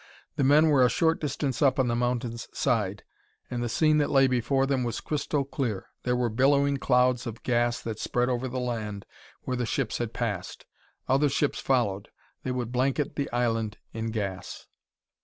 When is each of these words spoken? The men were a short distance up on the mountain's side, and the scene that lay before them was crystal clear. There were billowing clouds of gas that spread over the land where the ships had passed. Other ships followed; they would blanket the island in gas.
The 0.35 0.43
men 0.43 0.69
were 0.69 0.83
a 0.83 0.89
short 0.89 1.21
distance 1.21 1.61
up 1.61 1.77
on 1.77 1.87
the 1.87 1.95
mountain's 1.95 2.47
side, 2.57 3.03
and 3.51 3.61
the 3.61 3.69
scene 3.69 3.99
that 3.99 4.09
lay 4.09 4.25
before 4.25 4.65
them 4.65 4.83
was 4.83 4.99
crystal 4.99 5.43
clear. 5.45 5.89
There 6.01 6.15
were 6.15 6.31
billowing 6.31 6.77
clouds 6.77 7.27
of 7.27 7.43
gas 7.43 7.79
that 7.83 7.99
spread 7.99 8.27
over 8.27 8.47
the 8.47 8.59
land 8.59 9.05
where 9.43 9.57
the 9.57 9.67
ships 9.67 9.99
had 9.99 10.11
passed. 10.11 10.65
Other 11.07 11.29
ships 11.29 11.59
followed; 11.59 12.09
they 12.41 12.49
would 12.51 12.71
blanket 12.71 13.15
the 13.15 13.29
island 13.31 13.77
in 13.93 14.09
gas. 14.09 14.65